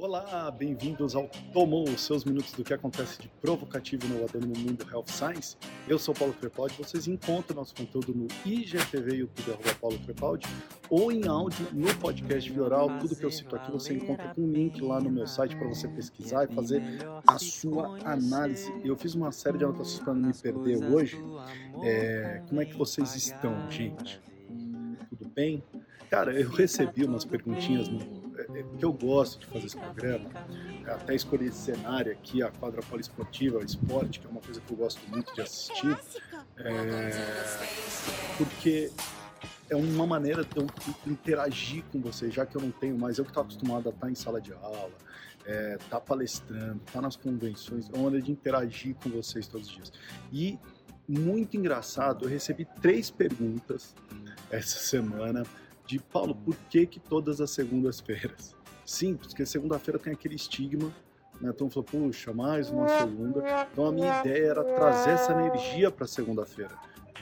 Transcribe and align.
Olá, 0.00 0.50
bem-vindos 0.50 1.14
ao 1.14 1.28
Tomou, 1.52 1.84
os 1.86 2.00
seus 2.00 2.24
minutos 2.24 2.52
do 2.52 2.64
que 2.64 2.72
acontece 2.72 3.20
de 3.20 3.28
provocativo 3.28 4.08
no 4.08 4.58
mundo 4.58 4.86
Health 4.90 5.08
Science. 5.08 5.58
Eu 5.86 5.98
sou 5.98 6.14
Paulo 6.14 6.32
Crepaldi, 6.32 6.74
vocês 6.78 7.06
encontram 7.06 7.56
nosso 7.56 7.74
conteúdo 7.74 8.14
no 8.14 8.26
IGTV, 8.46 9.16
YouTube, 9.16 9.50
arroba 9.50 9.74
Paulo 9.78 9.98
Crepaldi, 9.98 10.48
ou 10.88 11.12
em 11.12 11.28
áudio 11.28 11.66
no 11.74 11.94
podcast 11.96 12.50
Vioral. 12.50 12.98
Tudo 12.98 13.14
que 13.14 13.24
eu 13.24 13.30
cito 13.30 13.54
aqui 13.54 13.70
você 13.70 13.92
encontra 13.92 14.34
com 14.34 14.40
um 14.40 14.50
link 14.50 14.80
lá 14.80 15.02
no 15.02 15.10
meu 15.10 15.26
site 15.26 15.54
para 15.54 15.68
você 15.68 15.86
pesquisar 15.86 16.50
e 16.50 16.54
fazer 16.54 16.82
a 17.26 17.38
sua 17.38 17.98
análise. 18.02 18.72
Eu 18.82 18.96
fiz 18.96 19.14
uma 19.14 19.30
série 19.30 19.58
de 19.58 19.64
anotações 19.64 20.02
para 20.02 20.14
não 20.14 20.28
me 20.28 20.34
perder 20.34 20.82
hoje. 20.82 21.22
É, 21.84 22.42
como 22.48 22.62
é 22.62 22.64
que 22.64 22.74
vocês 22.74 23.14
estão, 23.14 23.70
gente? 23.70 24.18
Tudo 25.10 25.28
bem? 25.28 25.62
Cara, 26.08 26.32
eu 26.32 26.48
recebi 26.48 27.04
umas 27.04 27.26
perguntinhas 27.26 27.86
no 27.86 28.19
que 28.80 28.84
eu 28.86 28.92
gosto 28.94 29.40
de 29.40 29.46
fazer 29.46 29.66
esse 29.66 29.76
programa, 29.76 30.30
até 30.86 31.14
escolhi 31.14 31.48
esse 31.48 31.58
cenário 31.58 32.10
aqui, 32.10 32.42
a 32.42 32.50
quadra 32.50 32.80
poliesportiva, 32.80 33.58
o 33.58 33.62
esporte, 33.62 34.18
que 34.18 34.26
é 34.26 34.30
uma 34.30 34.40
coisa 34.40 34.58
que 34.58 34.72
eu 34.72 34.76
gosto 34.76 35.06
muito 35.10 35.34
de 35.34 35.42
assistir, 35.42 35.98
é, 36.56 37.10
porque 38.38 38.90
é 39.68 39.76
uma 39.76 40.06
maneira 40.06 40.42
de 40.42 40.56
eu 40.56 40.66
interagir 41.06 41.84
com 41.92 42.00
vocês, 42.00 42.32
já 42.32 42.46
que 42.46 42.56
eu 42.56 42.62
não 42.62 42.70
tenho 42.70 42.98
mais, 42.98 43.18
eu 43.18 43.24
que 43.24 43.30
estou 43.30 43.42
acostumado 43.42 43.86
a 43.90 43.92
estar 43.92 44.10
em 44.10 44.14
sala 44.14 44.40
de 44.40 44.54
aula, 44.54 44.90
é, 45.44 45.76
tá 45.90 46.00
palestrando, 46.00 46.80
tá 46.90 47.02
nas 47.02 47.16
convenções, 47.16 47.90
é 47.90 47.92
uma 47.92 48.04
maneira 48.04 48.24
de 48.24 48.32
interagir 48.32 48.94
com 48.94 49.10
vocês 49.10 49.46
todos 49.46 49.68
os 49.68 49.74
dias. 49.74 49.92
E 50.32 50.58
muito 51.06 51.54
engraçado, 51.54 52.24
eu 52.24 52.30
recebi 52.30 52.66
três 52.80 53.10
perguntas 53.10 53.94
essa 54.50 54.78
semana 54.78 55.44
de 55.86 55.98
Paulo, 55.98 56.34
por 56.34 56.56
que 56.70 56.86
que 56.86 56.98
todas 56.98 57.40
as 57.42 57.50
segundas-feiras? 57.50 58.58
Simples, 58.90 59.28
porque 59.28 59.46
segunda-feira 59.46 60.00
tem 60.00 60.12
aquele 60.12 60.34
estigma, 60.34 60.92
né? 61.40 61.52
Então 61.54 61.70
falou, 61.70 61.84
puxa, 61.84 62.32
mais 62.32 62.70
uma 62.70 62.88
segunda. 62.88 63.68
Então 63.72 63.86
a 63.86 63.92
minha 63.92 64.18
ideia 64.18 64.46
era 64.46 64.64
trazer 64.64 65.10
essa 65.12 65.30
energia 65.30 65.92
para 65.92 66.08
segunda-feira. 66.08 66.72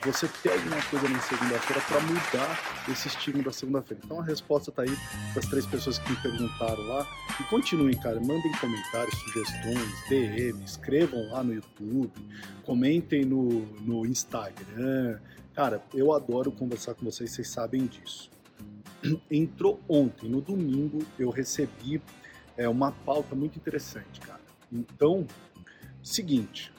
Você 0.02 0.27
ter 0.42 0.52
alguma 0.52 0.80
coisa 0.80 1.06
na 1.10 1.20
segunda-feira 1.20 1.83
para 1.86 2.00
mudar 2.00 2.88
esse 2.91 3.08
estigma 3.08 3.42
da 3.42 3.52
segunda-feira. 3.52 4.02
Então 4.02 4.19
a 4.19 4.25
resposta 4.25 4.70
está 4.70 4.80
aí 4.80 4.97
das 5.34 5.44
três 5.44 5.66
pessoas 5.66 5.98
que 5.98 6.10
me 6.10 6.16
perguntaram 6.16 6.83
lá. 6.84 7.06
E 7.38 7.44
continuem, 7.44 8.00
cara, 8.00 8.19
mandem 8.19 8.53
comentários, 8.58 9.14
sugestões, 9.19 10.08
DM, 10.08 10.64
escrevam 10.64 11.28
lá 11.28 11.44
no 11.44 11.53
YouTube, 11.53 12.10
comentem 12.64 13.27
no, 13.27 13.66
no 13.82 14.06
Instagram. 14.06 15.20
Cara, 15.55 15.82
eu 15.92 16.14
adoro 16.14 16.50
conversar 16.50 16.94
com 16.94 17.05
vocês, 17.05 17.30
vocês 17.30 17.50
sabem 17.50 17.84
disso 17.84 18.38
entrou 19.30 19.80
ontem, 19.88 20.28
no 20.28 20.41
domingo, 20.41 20.98
eu 21.18 21.30
recebi 21.30 22.02
é, 22.56 22.68
uma 22.68 22.92
pauta 22.92 23.34
muito 23.34 23.56
interessante, 23.56 24.20
cara. 24.20 24.41
Então, 24.72 25.27
seguinte, 26.02 26.72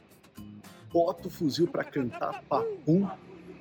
bota 0.91 1.27
o 1.27 1.31
fuzil 1.31 1.67
para 1.67 1.83
cantar 1.83 2.43
papum, 2.43 3.09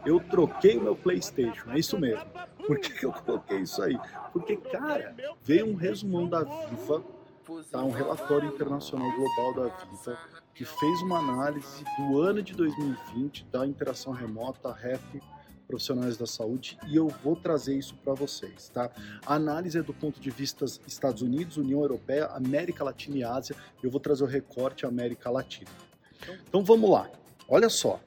eu 0.05 0.21
troquei 0.21 0.77
o 0.77 0.83
meu 0.83 0.97
PlayStation, 0.97 1.71
é 1.71 1.79
isso 1.79 1.99
mesmo. 1.99 2.25
Por 2.67 2.79
que, 2.79 2.93
que 2.93 3.07
eu 3.07 3.13
coloquei 3.13 3.61
isso 3.61 3.81
aí? 3.83 3.99
Porque, 4.33 4.57
cara, 4.57 5.15
veio 5.43 5.67
um 5.67 5.75
resumão 5.75 6.29
da 6.29 6.43
Viva, 6.43 7.03
tá? 7.71 7.83
um 7.83 7.91
relatório 7.91 8.49
internacional 8.49 9.11
global 9.13 9.55
da 9.55 9.77
Viva, 9.77 10.19
que 10.55 10.65
fez 10.65 11.03
uma 11.03 11.19
análise 11.19 11.85
do 11.97 12.21
ano 12.21 12.43
de 12.43 12.53
2020 12.55 13.47
da 13.47 13.67
interação 13.67 14.13
remota, 14.13 14.73
REP, 14.73 15.23
profissionais 15.69 16.17
da 16.17 16.27
saúde 16.27 16.79
e 16.89 16.97
eu 16.97 17.09
vou 17.23 17.37
trazer 17.37 17.77
isso 17.77 17.95
para 18.03 18.15
vocês, 18.15 18.71
tá? 18.71 18.91
A 19.25 19.35
análise 19.35 19.79
é 19.79 19.83
do 19.83 19.93
ponto 19.93 20.19
de 20.19 20.31
vista 20.31 20.65
Estados 20.87 21.21
Unidos, 21.21 21.59
União 21.59 21.81
Europeia, 21.81 22.27
América 22.27 22.83
Latina 22.83 23.19
e 23.19 23.23
Ásia. 23.23 23.55
Eu 23.83 23.91
vou 23.91 24.01
trazer 24.01 24.25
o 24.25 24.27
recorte 24.27 24.87
América 24.87 25.31
Latina. 25.31 25.71
Então 26.49 26.65
vamos 26.65 26.91
lá. 26.91 27.09
Olha 27.47 27.69
só. 27.69 28.01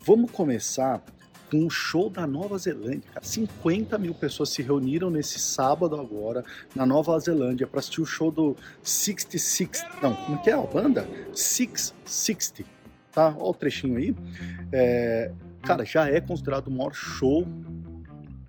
Vamos 0.00 0.30
começar 0.30 1.02
com 1.50 1.66
o 1.66 1.70
show 1.70 2.10
da 2.10 2.26
Nova 2.26 2.58
Zelândia. 2.58 3.02
Cara, 3.12 3.24
50 3.24 3.98
mil 3.98 4.14
pessoas 4.14 4.50
se 4.50 4.62
reuniram 4.62 5.10
nesse 5.10 5.38
sábado 5.38 5.98
agora 5.98 6.44
na 6.74 6.84
Nova 6.84 7.18
Zelândia 7.18 7.66
para 7.66 7.80
assistir 7.80 8.00
o 8.00 8.06
show 8.06 8.30
do 8.30 8.56
66. 8.82 9.84
Não, 10.02 10.14
como 10.14 10.42
que 10.42 10.50
é 10.50 10.52
a 10.52 10.60
banda? 10.60 11.08
660. 11.32 12.68
Tá? 13.10 13.28
Olha 13.28 13.50
o 13.50 13.54
trechinho 13.54 13.96
aí. 13.96 14.14
É, 14.70 15.32
cara, 15.62 15.84
já 15.84 16.08
é 16.08 16.20
considerado 16.20 16.68
o 16.68 16.70
maior 16.70 16.92
show 16.92 17.46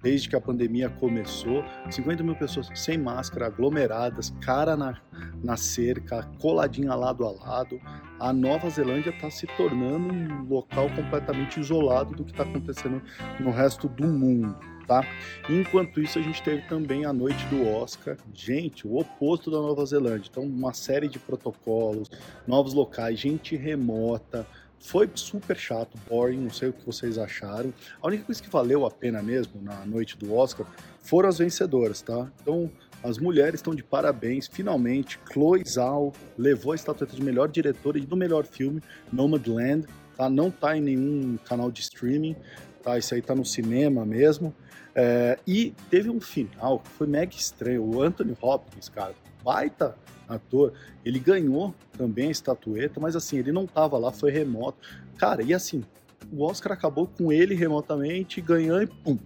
desde 0.01 0.29
que 0.29 0.35
a 0.35 0.41
pandemia 0.41 0.89
começou. 0.89 1.63
50 1.89 2.23
mil 2.23 2.35
pessoas 2.35 2.69
sem 2.75 2.97
máscara, 2.97 3.47
aglomeradas, 3.47 4.33
cara 4.41 4.75
na, 4.75 4.97
na 5.43 5.57
cerca, 5.57 6.23
coladinha 6.39 6.95
lado 6.95 7.25
a 7.25 7.31
lado. 7.31 7.79
A 8.19 8.33
Nova 8.33 8.69
Zelândia 8.69 9.11
está 9.11 9.29
se 9.29 9.47
tornando 9.47 10.13
um 10.13 10.47
local 10.47 10.89
completamente 10.95 11.59
isolado 11.59 12.15
do 12.15 12.23
que 12.23 12.31
está 12.31 12.43
acontecendo 12.43 13.01
no 13.39 13.51
resto 13.51 13.87
do 13.87 14.07
mundo. 14.07 14.55
Tá? 14.87 15.05
Enquanto 15.47 16.01
isso, 16.01 16.17
a 16.17 16.21
gente 16.21 16.41
teve 16.41 16.63
também 16.63 17.05
a 17.05 17.13
noite 17.13 17.45
do 17.45 17.67
Oscar. 17.67 18.17
Gente, 18.33 18.87
o 18.87 18.97
oposto 18.97 19.51
da 19.51 19.57
Nova 19.57 19.85
Zelândia. 19.85 20.27
Então, 20.31 20.43
uma 20.43 20.73
série 20.73 21.07
de 21.07 21.19
protocolos, 21.19 22.09
novos 22.47 22.73
locais, 22.73 23.19
gente 23.19 23.55
remota, 23.55 24.47
foi 24.79 25.09
super 25.13 25.57
chato, 25.57 25.97
boring, 26.09 26.37
não 26.37 26.49
sei 26.49 26.69
o 26.69 26.73
que 26.73 26.85
vocês 26.85 27.17
acharam. 27.17 27.73
A 28.01 28.07
única 28.07 28.23
coisa 28.23 28.41
que 28.41 28.49
valeu 28.49 28.85
a 28.85 28.91
pena 28.91 29.21
mesmo 29.21 29.61
na 29.61 29.85
noite 29.85 30.17
do 30.17 30.33
Oscar 30.33 30.65
foram 31.01 31.29
as 31.29 31.37
vencedoras, 31.37 32.01
tá? 32.01 32.31
Então, 32.41 32.71
as 33.03 33.17
mulheres 33.17 33.55
estão 33.55 33.75
de 33.75 33.83
parabéns. 33.83 34.47
Finalmente, 34.47 35.19
Chloe 35.31 35.63
Zhao 35.67 36.13
levou 36.37 36.71
a 36.71 36.75
estatueta 36.75 37.15
de 37.15 37.21
melhor 37.21 37.49
diretora 37.49 37.97
e 37.97 38.05
do 38.05 38.15
melhor 38.15 38.45
filme, 38.45 38.81
Nomadland, 39.11 39.85
tá? 40.15 40.29
Não 40.29 40.49
tá 40.49 40.75
em 40.75 40.81
nenhum 40.81 41.37
canal 41.45 41.71
de 41.71 41.81
streaming, 41.81 42.35
tá? 42.81 42.97
Isso 42.97 43.13
aí 43.13 43.21
tá 43.21 43.35
no 43.35 43.45
cinema 43.45 44.05
mesmo. 44.05 44.53
É, 44.95 45.37
e 45.45 45.73
teve 45.89 46.09
um 46.09 46.19
final 46.19 46.79
que 46.79 46.89
foi 46.89 47.07
mega 47.07 47.33
estranho. 47.35 47.83
O 47.83 48.01
Anthony 48.01 48.35
Hopkins, 48.41 48.89
cara, 48.89 49.13
baita 49.43 49.95
ator, 50.29 50.73
ele 51.03 51.19
ganhou 51.19 51.73
também 51.97 52.27
a 52.27 52.31
estatueta, 52.31 52.99
mas 52.99 53.15
assim, 53.15 53.37
ele 53.37 53.51
não 53.51 53.65
tava 53.65 53.97
lá, 53.97 54.11
foi 54.11 54.31
remoto. 54.31 54.77
Cara, 55.17 55.43
e 55.43 55.53
assim, 55.53 55.83
o 56.31 56.43
Oscar 56.43 56.71
acabou 56.71 57.07
com 57.07 57.31
ele 57.33 57.55
remotamente, 57.55 58.39
ganhando 58.39 58.83
e 58.83 58.87
pum, 58.87 59.17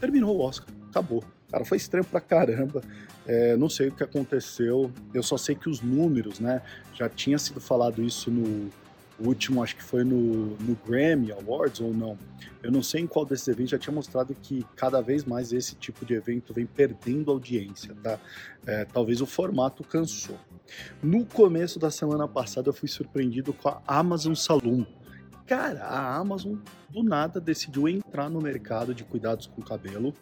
terminou 0.00 0.36
o 0.36 0.40
Oscar, 0.40 0.68
acabou. 0.88 1.22
Cara, 1.50 1.64
foi 1.64 1.76
estranho 1.76 2.04
pra 2.04 2.20
caramba. 2.20 2.82
É, 3.26 3.56
não 3.56 3.68
sei 3.68 3.88
o 3.88 3.92
que 3.92 4.02
aconteceu. 4.02 4.90
Eu 5.12 5.22
só 5.22 5.36
sei 5.36 5.54
que 5.54 5.68
os 5.68 5.80
números, 5.80 6.40
né? 6.40 6.62
Já 6.94 7.08
tinha 7.08 7.38
sido 7.38 7.60
falado 7.60 8.02
isso 8.02 8.30
no, 8.30 8.70
o 9.18 9.28
último 9.28 9.62
acho 9.62 9.76
que 9.76 9.82
foi 9.82 10.04
no, 10.04 10.56
no 10.56 10.76
Grammy 10.86 11.32
Awards 11.32 11.80
ou 11.80 11.92
não. 11.92 12.18
Eu 12.62 12.70
não 12.70 12.82
sei 12.82 13.02
em 13.02 13.06
qual 13.06 13.24
desses 13.24 13.48
eventos 13.48 13.70
já 13.70 13.78
tinha 13.78 13.94
mostrado 13.94 14.34
que 14.34 14.66
cada 14.74 15.00
vez 15.00 15.24
mais 15.24 15.52
esse 15.52 15.74
tipo 15.74 16.04
de 16.04 16.14
evento 16.14 16.52
vem 16.52 16.66
perdendo 16.66 17.30
audiência, 17.30 17.94
tá? 18.02 18.18
É, 18.66 18.84
talvez 18.84 19.20
o 19.20 19.26
formato 19.26 19.82
cansou. 19.84 20.38
No 21.02 21.24
começo 21.24 21.78
da 21.78 21.90
semana 21.90 22.26
passada 22.26 22.68
eu 22.68 22.72
fui 22.72 22.88
surpreendido 22.88 23.52
com 23.52 23.68
a 23.68 23.80
Amazon 23.86 24.34
Saloon. 24.34 24.84
Cara, 25.46 25.84
a 25.84 26.16
Amazon 26.16 26.56
do 26.90 27.02
nada 27.02 27.40
decidiu 27.40 27.88
entrar 27.88 28.28
no 28.28 28.40
mercado 28.40 28.92
de 28.92 29.04
cuidados 29.04 29.46
com 29.46 29.62
cabelo 29.62 30.12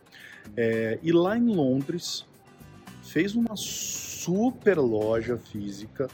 é, 0.57 0.99
e 1.03 1.13
lá 1.13 1.37
em 1.37 1.47
Londres 1.47 2.27
fez 3.03 3.35
uma 3.35 3.57
super 3.57 4.79
loja 4.79 5.39
física, 5.39 6.09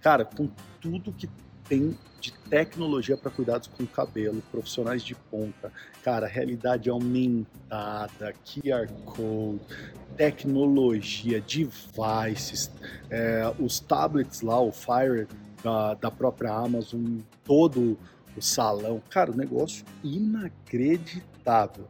cara, 0.00 0.24
com 0.24 0.48
tudo 0.80 1.12
que 1.12 1.28
tem 1.68 1.96
de 2.20 2.32
tecnologia 2.32 3.16
para 3.16 3.30
cuidados 3.30 3.68
com 3.68 3.84
o 3.84 3.86
cabelo, 3.86 4.42
profissionais 4.50 5.02
de 5.02 5.14
ponta, 5.14 5.72
cara, 6.02 6.26
realidade 6.26 6.88
aumentada, 6.90 8.34
QR 8.44 8.90
Code, 9.04 9.60
tecnologia, 10.16 11.40
devices, 11.40 12.70
é, 13.10 13.42
os 13.58 13.78
tablets 13.78 14.40
lá, 14.40 14.60
o 14.60 14.72
Fire 14.72 15.28
da, 15.62 15.94
da 15.94 16.10
própria 16.10 16.52
Amazon, 16.52 17.18
todo 17.44 17.98
o 18.36 18.42
salão, 18.42 19.00
cara, 19.10 19.30
o 19.30 19.36
negócio 19.36 19.84
inacreditável, 20.02 21.35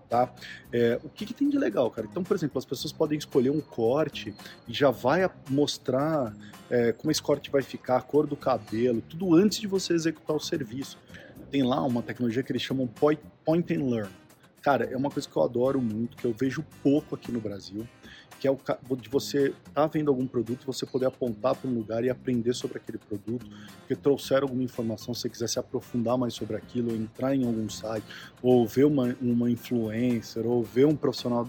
tá? 0.09 0.33
É, 0.71 1.01
o 1.03 1.09
que, 1.09 1.25
que, 1.25 1.33
tem 1.33 1.49
de 1.49 1.57
legal, 1.57 1.91
cara? 1.91 2.07
Então, 2.11 2.23
por 2.23 2.37
exemplo, 2.37 2.59
as 2.59 2.65
pessoas 2.65 2.93
podem 2.93 3.17
escolher 3.17 3.51
um 3.51 3.61
corte 3.61 4.35
e 4.69 4.75
já 4.75 4.91
vai 4.91 5.29
mostrar 5.49 6.35
é, 6.69 6.93
como 6.93 7.11
esse 7.11 7.23
corte 7.23 7.51
vai 7.51 7.63
ficar, 7.63 7.97
a 7.97 8.03
cor 8.03 8.27
do 8.27 8.37
cabelo, 8.37 9.01
tudo 9.01 9.35
antes 9.35 9.59
de 9.59 9.67
você 9.67 9.95
executar 9.95 10.37
o 10.37 10.41
serviço. 10.41 10.99
Tem 11.51 11.63
lá 11.63 11.83
uma 11.83 12.03
tecnologia 12.03 12.43
que 12.43 12.53
eles 12.53 12.63
chamam 12.63 12.87
point, 12.87 13.23
point 13.45 13.75
and 13.75 13.85
learn. 13.85 14.11
Cara, 14.61 14.85
é 14.85 14.97
uma 14.97 15.11
coisa 15.11 15.29
que 15.29 15.37
eu 15.37 15.43
adoro 15.43 15.81
muito, 15.81 16.17
que 16.17 16.25
eu 16.25 16.35
vejo 16.35 16.65
pouco 16.83 17.15
aqui 17.15 17.31
no 17.31 17.41
Brasil 17.41 17.87
que 18.39 18.47
é 18.47 18.51
o 18.51 18.59
de 18.97 19.09
você 19.09 19.55
tá 19.73 19.87
vendo 19.87 20.11
algum 20.11 20.27
produto, 20.27 20.67
você 20.67 20.85
poder 20.85 21.07
apontar 21.07 21.55
para 21.55 21.69
um 21.69 21.75
lugar 21.75 22.05
e 22.05 22.11
aprender 22.11 22.55
sobre 22.55 22.79
aquele 22.79 22.99
produto, 22.99 23.47
porque 23.79 23.97
trouxeram 23.97 24.45
alguma 24.45 24.63
informação, 24.63 25.15
se 25.15 25.23
você 25.23 25.29
quiser 25.29 25.49
se 25.49 25.59
aprofundar 25.59 26.19
mais 26.19 26.35
sobre 26.35 26.57
aquilo, 26.57 26.91
ou 26.91 26.97
entrar 26.97 27.35
em 27.35 27.47
algum 27.47 27.69
site, 27.69 28.05
ou 28.43 28.67
ver 28.67 28.85
uma, 28.85 29.17
uma 29.21 29.51
influencer, 29.51 30.47
ou 30.47 30.63
ver 30.63 30.87
um 30.87 30.95
profissional 30.95 31.49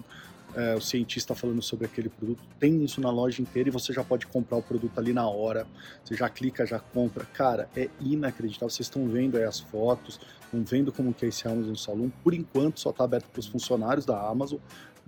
é, 0.54 0.74
o 0.74 0.80
cientista 0.80 1.34
falando 1.34 1.62
sobre 1.62 1.86
aquele 1.86 2.08
produto, 2.08 2.42
tem 2.58 2.82
isso 2.84 3.00
na 3.00 3.10
loja 3.10 3.40
inteira 3.42 3.68
e 3.68 3.72
você 3.72 3.92
já 3.92 4.02
pode 4.02 4.26
comprar 4.26 4.56
o 4.56 4.62
produto 4.62 4.98
ali 4.98 5.12
na 5.12 5.28
hora. 5.28 5.66
Você 6.02 6.16
já 6.16 6.28
clica, 6.28 6.66
já 6.66 6.78
compra. 6.78 7.24
Cara, 7.26 7.68
é 7.76 7.88
inacreditável. 8.00 8.70
Vocês 8.70 8.86
estão 8.86 9.06
vendo 9.08 9.36
aí 9.36 9.44
as 9.44 9.60
fotos, 9.60 10.18
estão 10.42 10.64
vendo 10.64 10.90
como 10.90 11.12
que 11.12 11.26
é 11.26 11.28
esse 11.28 11.46
Amazon 11.46 11.74
Saloon. 11.74 12.10
Por 12.24 12.34
enquanto 12.34 12.80
só 12.80 12.90
está 12.90 13.04
aberto 13.04 13.26
para 13.26 13.40
os 13.40 13.46
funcionários 13.46 14.04
da 14.04 14.20
Amazon, 14.20 14.58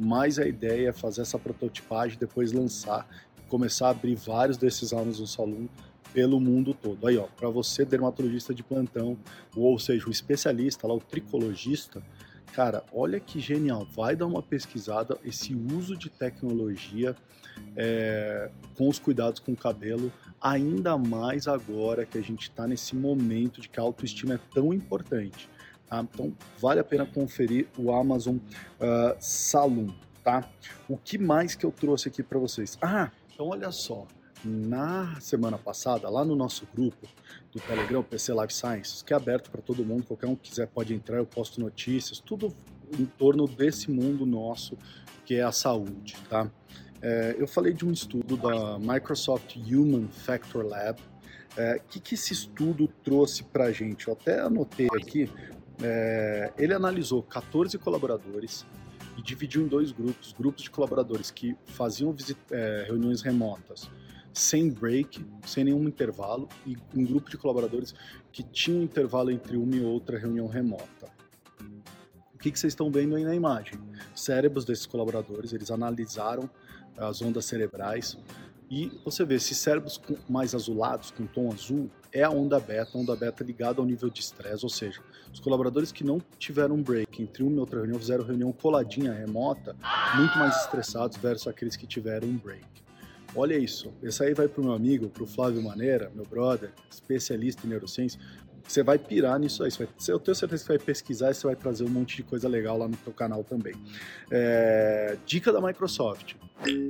mas 0.00 0.38
a 0.38 0.46
ideia 0.46 0.88
é 0.88 0.92
fazer 0.92 1.22
essa 1.22 1.38
prototipagem, 1.38 2.18
depois 2.18 2.52
lançar 2.52 3.06
começar 3.48 3.88
a 3.88 3.90
abrir 3.90 4.14
vários 4.14 4.56
desses 4.56 4.92
Amazon 4.92 5.26
Saloon 5.26 5.66
pelo 6.12 6.40
mundo 6.40 6.72
todo. 6.72 7.06
Aí, 7.08 7.16
ó, 7.16 7.26
para 7.36 7.48
você 7.48 7.84
dermatologista 7.84 8.54
de 8.54 8.62
plantão, 8.62 9.18
ou 9.56 9.76
seja, 9.76 10.06
o 10.06 10.10
especialista 10.10 10.86
lá, 10.86 10.94
o 10.94 11.00
tricologista, 11.00 12.00
Cara, 12.52 12.82
olha 12.92 13.20
que 13.20 13.38
genial. 13.38 13.86
Vai 13.94 14.16
dar 14.16 14.26
uma 14.26 14.42
pesquisada. 14.42 15.16
Esse 15.24 15.54
uso 15.54 15.96
de 15.96 16.10
tecnologia 16.10 17.14
é, 17.76 18.50
com 18.76 18.88
os 18.88 18.98
cuidados 18.98 19.38
com 19.38 19.52
o 19.52 19.56
cabelo, 19.56 20.12
ainda 20.40 20.98
mais 20.98 21.46
agora 21.46 22.04
que 22.04 22.18
a 22.18 22.22
gente 22.22 22.42
está 22.42 22.66
nesse 22.66 22.96
momento 22.96 23.60
de 23.60 23.68
que 23.68 23.78
a 23.78 23.82
autoestima 23.82 24.34
é 24.34 24.40
tão 24.52 24.72
importante. 24.72 25.48
Tá? 25.90 26.00
Então, 26.00 26.32
vale 26.58 26.78
a 26.78 26.84
pena 26.84 27.04
conferir 27.04 27.66
o 27.76 27.92
Amazon 27.92 28.36
uh, 28.36 29.16
Saloon. 29.18 29.88
Tá? 30.22 30.48
O 30.88 30.96
que 30.96 31.18
mais 31.18 31.54
que 31.54 31.66
eu 31.66 31.72
trouxe 31.72 32.08
aqui 32.08 32.22
para 32.22 32.38
vocês? 32.38 32.78
Ah, 32.80 33.10
então 33.34 33.48
olha 33.48 33.72
só 33.72 34.06
na 34.44 35.20
semana 35.20 35.58
passada, 35.58 36.08
lá 36.08 36.24
no 36.24 36.34
nosso 36.34 36.66
grupo 36.74 37.06
do 37.52 37.60
Telegram, 37.60 38.02
PC 38.02 38.32
Life 38.32 38.54
Sciences, 38.54 39.02
que 39.02 39.12
é 39.12 39.16
aberto 39.16 39.50
para 39.50 39.60
todo 39.60 39.84
mundo, 39.84 40.04
qualquer 40.04 40.28
um 40.28 40.36
que 40.36 40.48
quiser 40.48 40.66
pode 40.66 40.94
entrar, 40.94 41.18
eu 41.18 41.26
posto 41.26 41.60
notícias, 41.60 42.18
tudo 42.20 42.54
em 42.98 43.04
torno 43.04 43.46
desse 43.46 43.90
mundo 43.90 44.24
nosso 44.24 44.78
que 45.26 45.34
é 45.34 45.42
a 45.42 45.52
saúde, 45.52 46.16
tá? 46.28 46.50
É, 47.02 47.36
eu 47.38 47.46
falei 47.46 47.72
de 47.72 47.86
um 47.86 47.92
estudo 47.92 48.36
da 48.36 48.78
Microsoft 48.78 49.56
Human 49.56 50.08
Factor 50.08 50.66
Lab. 50.66 51.00
O 51.56 51.60
é, 51.60 51.78
que, 51.78 51.98
que 51.98 52.14
esse 52.14 52.32
estudo 52.32 52.88
trouxe 53.02 53.42
para 53.44 53.64
a 53.64 53.72
gente? 53.72 54.08
Eu 54.08 54.14
até 54.14 54.40
anotei 54.40 54.88
aqui. 55.00 55.30
É, 55.82 56.52
ele 56.58 56.74
analisou 56.74 57.22
14 57.22 57.78
colaboradores 57.78 58.66
e 59.16 59.22
dividiu 59.22 59.62
em 59.62 59.66
dois 59.66 59.92
grupos, 59.92 60.32
grupos 60.32 60.62
de 60.62 60.70
colaboradores 60.70 61.30
que 61.30 61.56
faziam 61.66 62.14
é, 62.50 62.84
reuniões 62.86 63.22
remotas 63.22 63.90
sem 64.32 64.70
break, 64.70 65.24
sem 65.44 65.64
nenhum 65.64 65.84
intervalo, 65.88 66.48
e 66.66 66.76
um 66.94 67.04
grupo 67.04 67.30
de 67.30 67.36
colaboradores 67.36 67.94
que 68.32 68.42
tinha 68.42 68.76
um 68.76 68.82
intervalo 68.82 69.30
entre 69.30 69.56
uma 69.56 69.74
e 69.74 69.84
outra 69.84 70.18
reunião 70.18 70.46
remota. 70.46 71.08
O 72.34 72.38
que, 72.38 72.50
que 72.50 72.58
vocês 72.58 72.72
estão 72.72 72.90
vendo 72.90 73.16
aí 73.16 73.24
na 73.24 73.34
imagem? 73.34 73.78
Cérebros 74.14 74.64
desses 74.64 74.86
colaboradores, 74.86 75.52
eles 75.52 75.70
analisaram 75.70 76.48
as 76.96 77.20
ondas 77.20 77.44
cerebrais 77.44 78.16
e 78.70 78.90
você 79.04 79.24
vê 79.24 79.34
esses 79.34 79.58
cérebros 79.58 80.00
mais 80.28 80.54
azulados, 80.54 81.10
com 81.10 81.26
tom 81.26 81.52
azul, 81.52 81.90
é 82.12 82.22
a 82.22 82.30
onda 82.30 82.58
beta, 82.58 82.96
onda 82.96 83.14
beta 83.14 83.44
ligada 83.44 83.80
ao 83.80 83.86
nível 83.86 84.10
de 84.10 84.20
estresse, 84.20 84.64
ou 84.64 84.70
seja, 84.70 85.00
os 85.32 85.40
colaboradores 85.40 85.92
que 85.92 86.04
não 86.04 86.20
tiveram 86.38 86.74
um 86.74 86.82
break 86.82 87.22
entre 87.22 87.42
uma 87.42 87.56
e 87.56 87.58
outra 87.58 87.78
reunião, 87.78 87.98
fizeram 87.98 88.24
reunião 88.24 88.52
coladinha, 88.52 89.12
remota, 89.12 89.76
muito 90.16 90.36
mais 90.38 90.56
estressados 90.62 91.16
versus 91.16 91.46
aqueles 91.46 91.76
que 91.76 91.86
tiveram 91.86 92.28
um 92.28 92.36
break. 92.36 92.64
Olha 93.34 93.56
isso. 93.56 93.92
Esse 94.02 94.24
aí 94.24 94.34
vai 94.34 94.48
pro 94.48 94.62
meu 94.62 94.72
amigo, 94.72 95.08
pro 95.08 95.26
Flávio 95.26 95.62
Maneira, 95.62 96.10
meu 96.14 96.24
brother, 96.24 96.72
especialista 96.90 97.64
em 97.66 97.70
neurociência. 97.70 98.20
Você 98.66 98.82
vai 98.82 98.98
pirar 98.98 99.38
nisso 99.38 99.62
aí. 99.62 99.70
Vai, 99.70 99.88
eu 100.08 100.18
tenho 100.18 100.34
certeza 100.34 100.62
que 100.62 100.66
você 100.66 100.78
vai 100.78 100.78
pesquisar 100.78 101.30
e 101.30 101.34
você 101.34 101.46
vai 101.46 101.56
trazer 101.56 101.84
um 101.84 101.88
monte 101.88 102.16
de 102.16 102.22
coisa 102.22 102.48
legal 102.48 102.76
lá 102.76 102.88
no 102.88 102.96
teu 102.96 103.12
canal 103.12 103.44
também. 103.44 103.74
É, 104.30 105.16
dica 105.24 105.52
da 105.52 105.60
Microsoft. 105.60 106.34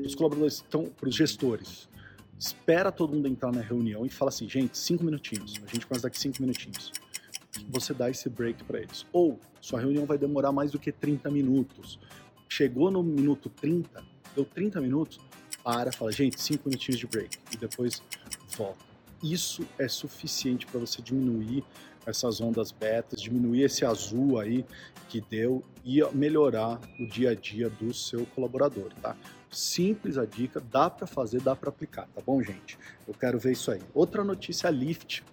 Os 0.04 0.14
colaboradores 0.14 0.54
estão 0.54 0.84
para 0.86 1.08
os 1.08 1.14
gestores. 1.14 1.88
Espera 2.40 2.90
todo 2.90 3.14
mundo 3.14 3.28
entrar 3.28 3.52
na 3.52 3.60
reunião 3.60 4.06
e 4.06 4.08
fala 4.08 4.30
assim, 4.30 4.48
gente, 4.48 4.78
cinco 4.78 5.04
minutinhos. 5.04 5.60
A 5.62 5.70
gente 5.70 5.86
começa 5.86 6.04
daqui 6.04 6.18
cinco 6.18 6.40
minutinhos. 6.40 6.90
Você 7.68 7.92
dá 7.92 8.08
esse 8.08 8.30
break 8.30 8.64
para 8.64 8.80
eles. 8.80 9.04
Ou 9.12 9.38
sua 9.60 9.78
reunião 9.78 10.06
vai 10.06 10.16
demorar 10.16 10.50
mais 10.50 10.70
do 10.70 10.78
que 10.78 10.90
30 10.90 11.30
minutos. 11.30 12.00
Chegou 12.48 12.90
no 12.90 13.02
minuto 13.02 13.50
30, 13.50 14.02
deu 14.34 14.46
30 14.46 14.80
minutos, 14.80 15.20
para, 15.62 15.92
fala, 15.92 16.10
gente, 16.10 16.40
cinco 16.40 16.70
minutinhos 16.70 16.98
de 16.98 17.06
break 17.06 17.36
e 17.52 17.58
depois 17.58 18.02
volta. 18.56 18.86
Isso 19.22 19.66
é 19.78 19.86
suficiente 19.86 20.64
para 20.64 20.80
você 20.80 21.02
diminuir 21.02 21.62
essas 22.06 22.40
ondas 22.40 22.72
betas, 22.72 23.20
diminuir 23.20 23.62
esse 23.62 23.84
azul 23.84 24.38
aí 24.38 24.64
que 25.08 25.20
deu 25.20 25.62
e 25.84 26.02
melhorar 26.12 26.80
o 26.98 27.06
dia 27.06 27.30
a 27.30 27.34
dia 27.34 27.68
do 27.68 27.92
seu 27.92 28.24
colaborador, 28.26 28.92
tá? 29.02 29.16
Simples 29.50 30.16
a 30.16 30.24
dica, 30.24 30.60
dá 30.60 30.88
para 30.88 31.06
fazer, 31.06 31.40
dá 31.40 31.56
para 31.56 31.70
aplicar, 31.70 32.08
tá 32.14 32.22
bom, 32.24 32.40
gente? 32.42 32.78
Eu 33.06 33.14
quero 33.14 33.38
ver 33.38 33.52
isso 33.52 33.70
aí. 33.70 33.80
Outra 33.92 34.22
notícia, 34.22 34.68
a 34.68 34.70
Lyft, 34.70 35.24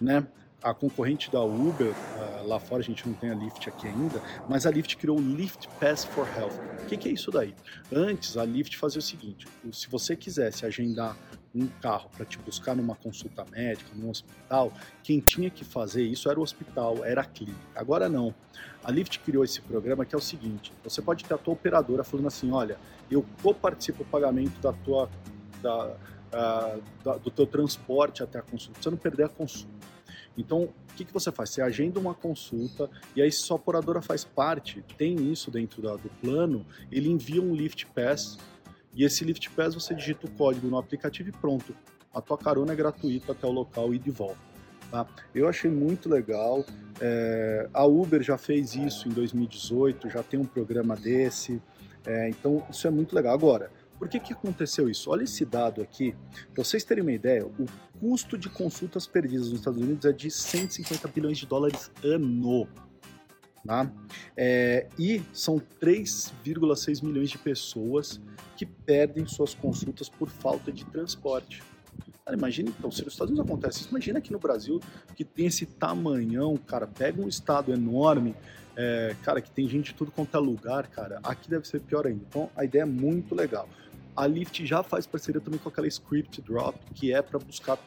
né? 0.00 0.26
a 0.64 0.72
concorrente 0.72 1.30
da 1.30 1.42
Uber, 1.42 1.90
uh, 1.90 2.46
lá 2.46 2.58
fora 2.58 2.80
a 2.80 2.84
gente 2.84 3.06
não 3.06 3.14
tem 3.14 3.30
a 3.30 3.34
Lyft 3.34 3.68
aqui 3.68 3.86
ainda, 3.86 4.20
mas 4.48 4.64
a 4.64 4.70
Lyft 4.70 4.96
criou 4.96 5.18
o 5.18 5.20
Lyft 5.20 5.68
Pass 5.78 6.06
for 6.06 6.26
Health. 6.34 6.54
O 6.82 6.86
que, 6.86 7.06
é 7.06 7.12
isso 7.12 7.30
daí? 7.30 7.54
Antes, 7.92 8.38
a 8.38 8.44
Lyft 8.44 8.78
fazia 8.78 8.98
o 8.98 9.02
seguinte: 9.02 9.46
se 9.70 9.88
você 9.90 10.16
quisesse 10.16 10.64
agendar 10.64 11.18
um 11.54 11.68
carro 11.80 12.10
para 12.16 12.24
te 12.24 12.38
buscar 12.38 12.74
numa 12.74 12.96
consulta 12.96 13.44
médica, 13.52 13.90
num 13.94 14.10
hospital, 14.10 14.72
quem 15.02 15.20
tinha 15.20 15.48
que 15.48 15.64
fazer 15.64 16.02
isso 16.02 16.28
era 16.28 16.38
o 16.38 16.42
hospital, 16.42 17.04
era 17.04 17.20
a 17.20 17.24
clínica. 17.24 17.58
Agora 17.74 18.08
não. 18.08 18.34
A 18.82 18.90
Lyft 18.90 19.20
criou 19.20 19.44
esse 19.44 19.60
programa 19.60 20.04
que 20.04 20.14
é 20.14 20.18
o 20.18 20.20
seguinte: 20.20 20.72
você 20.82 21.00
pode 21.00 21.24
ter 21.24 21.34
a 21.34 21.38
tua 21.38 21.54
operadora 21.54 22.02
falando 22.02 22.26
assim, 22.26 22.50
olha, 22.50 22.76
eu 23.10 23.24
co-participo 23.42 23.98
do 23.98 24.10
pagamento 24.10 24.60
da 24.60 24.72
tua, 24.72 25.08
da, 25.62 25.86
uh, 25.86 26.82
da, 27.04 27.16
do 27.16 27.30
teu 27.30 27.46
transporte 27.46 28.22
até 28.22 28.38
a 28.38 28.42
consulta, 28.42 28.82
você 28.82 28.90
não 28.90 28.98
perder 28.98 29.24
a 29.24 29.28
consulta. 29.28 29.94
Então, 30.36 30.64
o 30.64 30.94
que, 30.96 31.04
que 31.04 31.12
você 31.12 31.30
faz? 31.30 31.50
Você 31.50 31.62
agenda 31.62 32.00
uma 32.00 32.14
consulta 32.14 32.90
e 33.14 33.22
aí, 33.22 33.30
se 33.30 33.38
sua 33.38 33.56
operadora 33.56 34.02
faz 34.02 34.24
parte, 34.24 34.84
tem 34.98 35.30
isso 35.30 35.50
dentro 35.50 35.80
da, 35.80 35.94
do 35.94 36.10
plano, 36.20 36.66
ele 36.90 37.08
envia 37.08 37.40
um 37.40 37.54
Lift 37.54 37.86
Pass 37.94 38.36
e 38.94 39.04
esse 39.04 39.24
Lift 39.24 39.50
Pass 39.50 39.74
você 39.74 39.94
digita 39.94 40.26
o 40.26 40.30
código 40.30 40.68
no 40.68 40.78
aplicativo 40.78 41.28
e 41.28 41.32
pronto. 41.32 41.74
A 42.14 42.20
tua 42.20 42.38
carona 42.38 42.72
é 42.72 42.76
gratuita 42.76 43.32
até 43.32 43.46
o 43.46 43.50
local 43.50 43.92
e 43.92 43.98
de 43.98 44.10
volta. 44.10 44.38
Tá? 44.90 45.06
Eu 45.34 45.48
achei 45.48 45.70
muito 45.70 46.08
legal. 46.08 46.64
É, 47.00 47.68
a 47.72 47.84
Uber 47.84 48.22
já 48.22 48.38
fez 48.38 48.76
isso 48.76 49.08
em 49.08 49.12
2018, 49.12 50.08
já 50.08 50.22
tem 50.22 50.38
um 50.38 50.44
programa 50.44 50.94
desse. 50.94 51.60
É, 52.06 52.28
então, 52.28 52.64
isso 52.70 52.86
é 52.86 52.90
muito 52.90 53.14
legal. 53.14 53.34
Agora, 53.34 53.70
por 53.98 54.08
que, 54.08 54.20
que 54.20 54.32
aconteceu 54.32 54.88
isso? 54.88 55.10
Olha 55.10 55.24
esse 55.24 55.44
dado 55.44 55.80
aqui, 55.80 56.14
para 56.52 56.62
vocês 56.62 56.84
terem 56.84 57.02
uma 57.02 57.12
ideia, 57.12 57.46
o 57.46 57.66
custo 57.98 58.36
de 58.36 58.48
consultas 58.48 59.06
perdidas 59.06 59.48
nos 59.48 59.60
Estados 59.60 59.80
Unidos 59.80 60.04
é 60.04 60.12
de 60.12 60.30
150 60.30 61.08
bilhões 61.08 61.38
de 61.38 61.46
dólares 61.46 61.90
ano. 62.02 62.68
Tá? 63.66 63.90
É, 64.36 64.88
e 64.98 65.22
são 65.32 65.58
3,6 65.80 67.02
milhões 67.02 67.30
de 67.30 67.38
pessoas 67.38 68.20
que 68.56 68.66
perdem 68.66 69.26
suas 69.26 69.54
consultas 69.54 70.08
por 70.08 70.28
falta 70.28 70.70
de 70.70 70.84
transporte. 70.84 71.62
Cara, 72.24 72.36
imagina 72.36 72.70
então, 72.70 72.90
se 72.90 73.04
nos 73.04 73.12
Estados 73.12 73.30
Unidos 73.30 73.50
acontece 73.50 73.80
isso, 73.80 73.90
imagina 73.90 74.18
aqui 74.18 74.32
no 74.32 74.38
Brasil, 74.38 74.80
que 75.14 75.24
tem 75.24 75.46
esse 75.46 75.66
tamanhão, 75.66 76.56
cara, 76.56 76.86
pega 76.86 77.20
um 77.20 77.28
estado 77.28 77.70
enorme, 77.70 78.34
é, 78.76 79.14
cara, 79.22 79.42
que 79.42 79.50
tem 79.50 79.68
gente 79.68 79.92
de 79.92 79.94
tudo 79.94 80.10
quanto 80.10 80.34
é 80.34 80.40
lugar, 80.40 80.86
cara, 80.86 81.20
aqui 81.22 81.50
deve 81.50 81.68
ser 81.68 81.80
pior 81.80 82.06
ainda. 82.06 82.22
Então, 82.26 82.50
a 82.56 82.64
ideia 82.64 82.82
é 82.82 82.86
muito 82.86 83.34
legal. 83.34 83.68
A 84.16 84.26
Lyft 84.26 84.64
já 84.64 84.82
faz 84.82 85.06
parceria 85.06 85.40
também 85.40 85.58
com 85.58 85.68
aquela 85.68 85.86
Script 85.86 86.40
Drop, 86.40 86.78
que 86.94 87.12
é 87.12 87.20
para 87.20 87.38
buscar, 87.38 87.78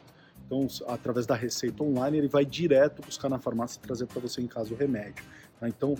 então, 0.46 0.68
através 0.86 1.26
da 1.26 1.34
receita 1.34 1.82
online, 1.82 2.18
ele 2.18 2.28
vai 2.28 2.44
direto 2.44 3.02
buscar 3.02 3.28
na 3.28 3.40
farmácia 3.40 3.78
e 3.78 3.82
trazer 3.82 4.06
para 4.06 4.20
você 4.20 4.40
em 4.40 4.46
casa 4.46 4.72
o 4.72 4.76
remédio. 4.76 5.24
Tá? 5.58 5.68
Então, 5.68 5.94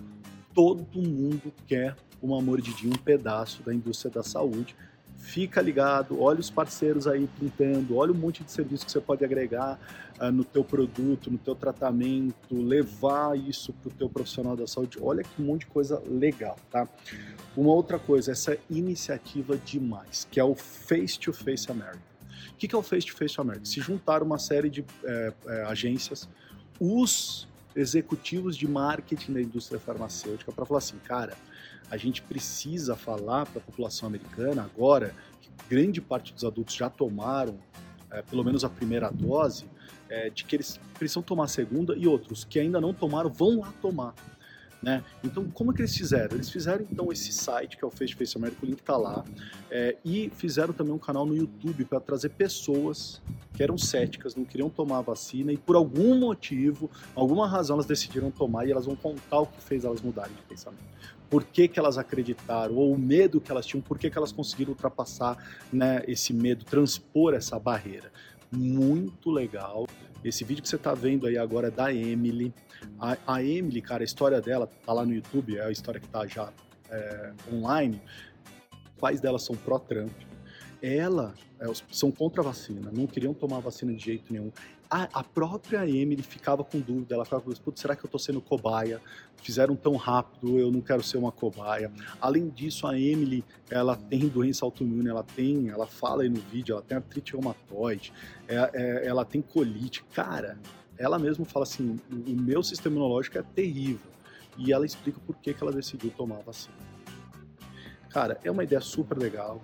todo 0.55 1.01
mundo 1.01 1.53
quer 1.67 1.97
uma 2.23 2.41
mordidinha, 2.41 2.93
um 2.93 2.99
pedaço 2.99 3.63
da 3.63 3.73
indústria 3.75 4.11
da 4.11 4.23
saúde. 4.23 4.75
Fica 5.17 5.61
ligado, 5.61 6.21
olha 6.21 6.39
os 6.39 6.49
parceiros 6.49 7.09
aí 7.09 7.29
pintando, 7.39 7.97
olha 7.97 8.13
o 8.13 8.15
monte 8.15 8.45
de 8.45 8.53
serviço 8.53 8.87
que 8.87 8.93
você 8.93 9.01
pode 9.01 9.25
agregar 9.25 9.79
uh, 10.21 10.31
no 10.31 10.45
teu 10.45 10.63
produto, 10.63 11.29
no 11.29 11.39
teu 11.39 11.57
tratamento, 11.57 12.55
levar 12.55 13.37
isso 13.37 13.73
para 13.73 13.89
o 13.89 13.93
teu 13.93 14.09
profissional 14.09 14.57
da 14.57 14.67
saúde. 14.67 14.97
Olha 15.01 15.25
que 15.25 15.43
monte 15.43 15.61
de 15.61 15.67
coisa 15.67 16.01
legal, 16.09 16.57
tá? 16.71 16.89
Uma 17.57 17.73
outra 17.73 17.99
coisa, 17.99 18.31
essa 18.31 18.57
iniciativa 18.71 19.57
demais, 19.57 20.27
que 20.31 20.39
é 20.39 20.45
o 20.45 20.55
Face 20.55 21.19
to 21.19 21.33
Face 21.33 21.71
America. 21.71 22.03
O 22.53 22.57
que 22.57 22.73
é 22.73 22.79
o 22.79 22.83
Face 22.83 23.07
to 23.07 23.17
Face 23.17 23.41
America? 23.41 23.65
Se 23.65 23.81
juntar 23.81 24.23
uma 24.23 24.39
série 24.39 24.71
de 24.71 24.85
é, 25.05 25.33
é, 25.47 25.63
agências, 25.65 26.29
os 26.81 27.49
executivos 27.79 28.57
de 28.57 28.67
marketing 28.67 29.33
da 29.33 29.41
indústria 29.41 29.79
farmacêutica 29.79 30.53
para 30.53 30.67
falar 30.67 30.79
assim, 30.79 30.99
cara, 30.99 31.37
a 31.91 31.97
gente 31.97 32.21
precisa 32.23 32.97
falar 32.97 33.47
para 33.47 33.61
a 33.61 33.65
população 33.65 34.09
americana 34.09 34.63
agora 34.63 35.15
que 35.41 35.51
grande 35.69 36.01
parte 36.01 36.33
dos 36.35 36.45
adultos 36.45 36.75
já 36.75 36.91
tomaram 36.91 37.59
é, 38.11 38.23
pelo 38.23 38.45
menos 38.45 38.65
a 38.65 38.69
primeira 38.69 39.11
dose, 39.11 39.67
é, 40.09 40.31
de 40.31 40.45
que 40.45 40.57
eles 40.57 40.81
precisam 40.99 41.23
tomar 41.23 41.45
a 41.45 41.49
segunda 41.49 41.95
e 41.97 42.07
outros 42.07 42.45
que 42.45 42.59
ainda 42.59 42.81
não 42.81 42.93
tomaram 42.93 43.31
vão 43.31 43.61
lá 43.61 43.73
tomar. 43.81 44.15
Né? 44.81 45.03
Então, 45.25 45.45
como 45.51 45.73
é 45.73 45.75
que 45.75 45.81
eles 45.81 45.97
fizeram? 45.97 46.37
Eles 46.37 46.51
fizeram 46.51 46.87
então 46.89 47.11
esse 47.13 47.33
site 47.33 47.77
que 47.77 47.85
é 47.85 47.87
o 47.87 47.91
Face 47.91 48.15
Face 48.15 48.37
America, 48.37 48.59
o 48.63 48.67
link 48.67 48.79
está 48.79 48.97
lá, 48.97 49.25
é, 49.71 49.97
e 50.05 50.31
fizeram 50.31 50.73
também 50.73 50.95
um 50.95 50.99
canal 50.99 51.27
no 51.27 51.37
YouTube 51.37 51.85
para 51.85 51.99
trazer 51.99 52.29
pessoas 52.31 53.21
que 53.53 53.63
eram 53.63 53.77
céticas, 53.77 54.37
não 54.37 54.45
queriam 54.45 54.71
tomar 54.71 54.99
a 54.99 55.03
vacina 55.03 55.53
e 55.53 55.57
por 55.57 55.75
algum 55.75 56.17
motivo, 56.17 56.89
alguma 57.15 57.49
razão, 57.49 57.75
elas 57.75 57.87
decidiram 57.87 58.31
tomar 58.31 58.67
e 58.67 58.71
elas 58.71 58.87
vão 58.87 58.95
contar 58.95 59.41
o 59.41 59.47
que 59.47 59.61
fez 59.61 59.85
elas 59.85 60.01
mudarem 60.01 60.33
de 60.33 60.43
pensamento. 60.43 60.85
Por 61.29 61.45
que, 61.45 61.67
que 61.67 61.79
elas 61.79 61.99
acreditaram, 61.99 62.77
ou 62.77 62.95
o 62.95 62.99
medo 62.99 63.41
que 63.41 63.51
elas 63.51 63.67
tinham, 63.67 63.83
por 63.83 63.99
que, 63.99 64.09
que 64.09 64.17
elas 64.17 64.33
conseguiram 64.33 64.71
ultrapassar 64.71 65.37
né, 65.73 66.03
esse 66.07 66.33
medo, 66.33 66.65
transpor 66.65 67.35
essa 67.35 67.59
barreira. 67.59 68.11
Muito 68.51 69.31
legal. 69.31 69.87
Esse 70.25 70.45
vídeo 70.45 70.63
que 70.63 70.69
você 70.69 70.77
está 70.77 70.95
vendo 70.95 71.27
aí 71.27 71.39
agora 71.39 71.69
é 71.69 71.71
da 71.71 71.93
Emily. 71.93 72.53
A, 72.99 73.17
a, 73.27 73.43
Emily, 73.43 73.81
cara, 73.81 74.03
a 74.03 74.05
história 74.05 74.41
dela 74.41 74.67
tá 74.67 74.93
lá 74.93 75.05
no 75.05 75.15
YouTube, 75.15 75.57
é 75.57 75.65
a 75.65 75.71
história 75.71 76.01
que 76.01 76.07
está 76.07 76.27
já 76.27 76.53
é, 76.91 77.33
online. 77.53 78.01
Pais 78.99 79.21
dela 79.21 79.39
são 79.39 79.55
pró-Trump. 79.57 80.13
Ela 80.81 81.35
é, 81.61 81.67
são 81.91 82.11
contra 82.11 82.41
a 82.41 82.45
vacina, 82.45 82.91
não 82.93 83.07
queriam 83.07 83.35
tomar 83.35 83.59
vacina 83.61 83.93
de 83.93 84.05
jeito 84.05 84.33
nenhum. 84.33 84.53
A, 84.91 85.09
a 85.13 85.25
própria 85.25 85.87
Emily 85.87 86.23
ficava 86.23 86.65
com 86.65 86.81
dúvida, 86.81 87.15
ela 87.15 87.25
ficava 87.25 87.43
com 87.43 87.77
será 87.77 87.95
que 87.95 88.05
eu 88.05 88.07
estou 88.09 88.19
sendo 88.19 88.41
cobaia? 88.41 89.01
Fizeram 89.37 89.77
tão 89.77 89.97
rápido, 89.97 90.59
eu 90.59 90.73
não 90.73 90.81
quero 90.81 91.03
ser 91.03 91.19
uma 91.19 91.31
cobaia. 91.31 91.93
Além 92.21 92.49
disso, 92.49 92.87
a 92.87 92.99
Emily, 92.99 93.45
ela 93.71 93.97
tem 93.97 94.27
doença 94.29 94.65
autoimune, 94.65 95.09
ela 95.09 95.23
tem, 95.23 95.69
ela 95.69 95.87
fala 95.87 96.23
aí 96.23 96.29
no 96.29 96.41
vídeo, 96.41 96.73
ela 96.73 96.83
tem 96.83 96.97
artrite 96.97 97.33
reumatoide, 97.33 98.13
é, 98.47 98.71
é, 98.73 99.07
ela 99.07 99.25
tem 99.25 99.43
colite. 99.43 100.03
Cara, 100.15 100.59
ela 100.97 101.19
mesma 101.19 101.45
fala 101.45 101.65
assim, 101.65 101.99
o 102.11 102.31
meu 102.31 102.63
sistema 102.63 102.97
imunológico 102.97 103.37
é 103.37 103.43
terrível. 103.43 104.11
E 104.57 104.73
ela 104.73 104.87
explica 104.87 105.21
por 105.21 105.37
que, 105.37 105.55
que 105.55 105.63
ela 105.63 105.73
decidiu 105.73 106.11
tomar 106.11 106.37
a 106.37 106.43
vacina. 106.43 106.75
Cara, 108.09 108.41
é 108.43 108.51
uma 108.51 108.65
ideia 108.65 108.81
super 108.81 109.17
legal. 109.19 109.63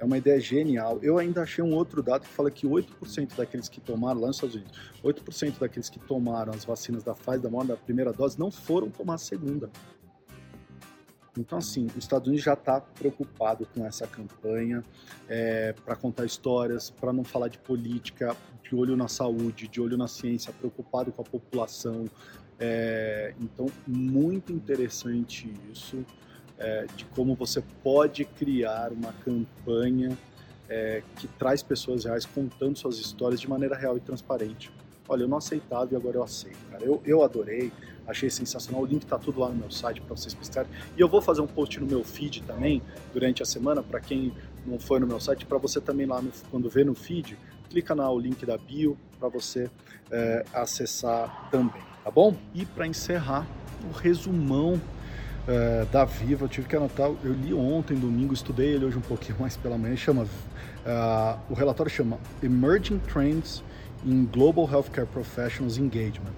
É 0.00 0.04
uma 0.04 0.16
ideia 0.16 0.40
genial. 0.40 0.98
Eu 1.02 1.18
ainda 1.18 1.42
achei 1.42 1.62
um 1.62 1.74
outro 1.74 2.02
dado 2.02 2.22
que 2.22 2.28
fala 2.28 2.50
que 2.50 2.66
8% 2.66 3.36
daqueles 3.36 3.68
que 3.68 3.82
tomaram, 3.82 4.22
lá 4.22 4.28
nos 4.28 4.36
Estados 4.36 4.56
Unidos, 4.56 4.72
8% 5.04 5.58
daqueles 5.58 5.90
que 5.90 5.98
tomaram 5.98 6.54
as 6.54 6.64
vacinas 6.64 7.02
da 7.02 7.12
Pfizer, 7.12 7.40
da 7.40 7.50
Moderna, 7.50 7.74
da 7.74 7.80
primeira 7.80 8.10
dose, 8.10 8.38
não 8.38 8.50
foram 8.50 8.88
tomar 8.88 9.14
a 9.14 9.18
segunda. 9.18 9.68
Então, 11.38 11.58
assim, 11.58 11.86
os 11.88 11.98
Estados 11.98 12.28
Unidos 12.28 12.42
já 12.42 12.54
está 12.54 12.80
preocupado 12.80 13.66
com 13.74 13.86
essa 13.86 14.06
campanha 14.06 14.82
é, 15.28 15.74
para 15.84 15.94
contar 15.94 16.24
histórias, 16.24 16.90
para 16.90 17.12
não 17.12 17.22
falar 17.22 17.48
de 17.48 17.58
política, 17.58 18.34
de 18.62 18.74
olho 18.74 18.96
na 18.96 19.06
saúde, 19.06 19.68
de 19.68 19.82
olho 19.82 19.98
na 19.98 20.08
ciência, 20.08 20.50
preocupado 20.50 21.12
com 21.12 21.20
a 21.20 21.24
população. 21.24 22.06
É, 22.58 23.34
então, 23.38 23.66
muito 23.86 24.50
interessante 24.50 25.52
isso 25.70 26.04
é, 26.60 26.86
de 26.94 27.04
como 27.06 27.34
você 27.34 27.62
pode 27.82 28.24
criar 28.24 28.92
uma 28.92 29.12
campanha 29.24 30.16
é, 30.68 31.02
que 31.16 31.26
traz 31.26 31.62
pessoas 31.62 32.04
reais 32.04 32.24
contando 32.26 32.78
suas 32.78 32.98
histórias 32.98 33.40
de 33.40 33.48
maneira 33.48 33.76
real 33.76 33.96
e 33.96 34.00
transparente. 34.00 34.70
Olha, 35.08 35.22
eu 35.22 35.28
não 35.28 35.38
aceitava 35.38 35.92
e 35.92 35.96
agora 35.96 36.18
eu 36.18 36.22
aceito, 36.22 36.58
cara. 36.70 36.84
Eu, 36.84 37.02
eu 37.04 37.24
adorei, 37.24 37.72
achei 38.06 38.30
sensacional. 38.30 38.82
O 38.82 38.86
link 38.86 39.02
está 39.02 39.18
tudo 39.18 39.40
lá 39.40 39.48
no 39.48 39.56
meu 39.56 39.70
site 39.70 40.00
para 40.00 40.14
vocês 40.14 40.32
pesquisarem. 40.32 40.70
E 40.96 41.00
eu 41.00 41.08
vou 41.08 41.20
fazer 41.20 41.40
um 41.40 41.48
post 41.48 41.80
no 41.80 41.86
meu 41.86 42.04
feed 42.04 42.42
também 42.42 42.80
durante 43.12 43.42
a 43.42 43.46
semana, 43.46 43.82
para 43.82 43.98
quem 43.98 44.32
não 44.64 44.78
foi 44.78 45.00
no 45.00 45.08
meu 45.08 45.18
site, 45.18 45.44
para 45.46 45.58
você 45.58 45.80
também 45.80 46.06
lá, 46.06 46.22
no, 46.22 46.30
quando 46.50 46.70
vê 46.70 46.84
no 46.84 46.94
feed, 46.94 47.36
clica 47.68 47.92
no 47.94 48.18
link 48.18 48.46
da 48.46 48.56
bio 48.56 48.96
para 49.18 49.28
você 49.28 49.68
é, 50.12 50.44
acessar 50.52 51.48
também, 51.50 51.82
tá 52.04 52.10
bom? 52.10 52.36
E 52.54 52.64
para 52.64 52.86
encerrar, 52.86 53.46
o 53.88 53.92
resumão 53.92 54.80
uh, 55.50 55.86
da 55.86 56.04
Viva, 56.04 56.44
eu 56.44 56.48
tive 56.48 56.68
que 56.68 56.76
anotar, 56.76 57.10
eu 57.24 57.32
li 57.32 57.52
ontem, 57.52 57.96
domingo, 57.96 58.32
estudei 58.32 58.74
ele 58.74 58.84
hoje 58.84 58.96
um 58.96 59.02
pouquinho 59.02 59.36
mais 59.40 59.56
pela 59.56 59.76
manhã, 59.76 59.96
chama, 59.96 60.22
uh, 60.22 61.38
o 61.48 61.54
relatório 61.54 61.90
chama 61.90 62.18
Emerging 62.42 62.98
Trends 63.00 63.62
in 64.04 64.26
Global 64.26 64.68
Healthcare 64.70 65.06
Professionals 65.06 65.76
Engagement 65.76 66.32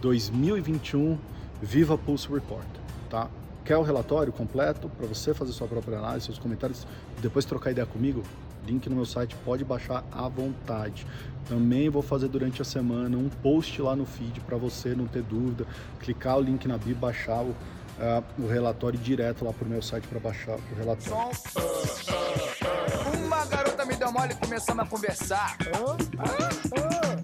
2021 0.00 1.18
Viva 1.62 1.96
Pulse 1.96 2.28
Report, 2.28 2.66
tá? 3.08 3.28
Quer 3.64 3.78
o 3.78 3.82
relatório 3.82 4.32
completo 4.32 4.90
para 4.90 5.06
você 5.06 5.32
fazer 5.32 5.52
sua 5.52 5.66
própria 5.66 5.98
análise, 5.98 6.26
seus 6.26 6.38
comentários, 6.38 6.86
depois 7.22 7.46
trocar 7.46 7.70
ideia 7.70 7.86
comigo? 7.86 8.22
Link 8.66 8.88
no 8.88 8.96
meu 8.96 9.06
site, 9.06 9.34
pode 9.44 9.64
baixar 9.64 10.04
à 10.12 10.28
vontade. 10.28 11.06
Também 11.48 11.88
vou 11.88 12.02
fazer 12.02 12.28
durante 12.28 12.60
a 12.60 12.64
semana 12.64 13.16
um 13.16 13.28
post 13.28 13.80
lá 13.80 13.96
no 13.96 14.04
feed 14.04 14.40
para 14.40 14.56
você 14.58 14.94
não 14.94 15.06
ter 15.06 15.22
dúvida, 15.22 15.66
clicar 16.00 16.38
o 16.38 16.42
link 16.42 16.66
na 16.68 16.76
bio, 16.76 16.94
baixar 16.94 17.42
o, 17.42 17.54
uh, 17.98 18.42
o 18.42 18.48
relatório 18.48 18.98
direto 18.98 19.44
lá 19.44 19.52
pro 19.52 19.68
meu 19.68 19.82
site 19.82 20.06
para 20.06 20.18
baixar 20.18 20.56
o 20.56 20.76
relatório. 20.76 21.30
Uma 23.24 23.44
garota 23.46 23.84
me 23.84 23.94
deu 23.96 24.12
mole 24.12 24.32
e 24.32 24.36
começamos 24.36 24.84
a 24.84 24.86
conversar. 24.86 25.56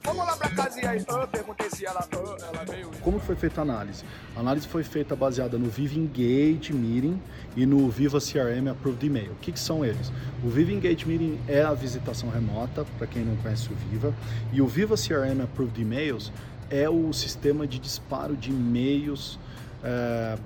Vamos 0.04 0.26
lá 0.26 0.36
pra 0.36 0.50
casa 0.50 0.80
e 0.80 0.86
aí? 0.86 1.04
perguntei 1.30 1.70
se 1.70 1.86
ela, 1.86 2.06
ela 2.12 2.64
veio. 2.64 2.90
Como 3.02 3.18
foi 3.20 3.36
feita 3.36 3.60
a 3.60 3.62
análise? 3.62 4.04
A 4.36 4.40
análise 4.40 4.66
foi 4.66 4.82
feita 4.82 5.14
baseada 5.14 5.58
no 5.58 5.68
Viva 5.70 5.94
Engage 5.94 6.72
Meeting 6.72 7.20
e 7.56 7.66
no 7.66 7.88
Viva 7.90 8.18
CRM 8.18 8.68
Approved 8.70 9.06
Email. 9.06 9.32
O 9.32 9.36
que, 9.36 9.52
que 9.52 9.60
são 9.60 9.84
eles? 9.84 10.12
O 10.44 10.48
Viva 10.48 10.72
Engage 10.72 11.06
Meeting 11.06 11.40
é 11.48 11.62
a 11.62 11.72
visitação 11.72 12.30
remota, 12.30 12.84
para 12.98 13.06
quem 13.06 13.24
não 13.24 13.36
conhece 13.36 13.68
o 13.72 13.74
Viva, 13.74 14.14
e 14.52 14.60
o 14.60 14.66
Viva 14.66 14.94
CRM 14.96 15.42
Approved 15.42 15.80
Emails 15.80 16.32
é 16.70 16.88
o 16.88 17.12
sistema 17.12 17.66
de 17.66 17.78
disparo 17.78 18.36
de 18.36 18.50
e-mails 18.50 19.38
é, 19.82 20.36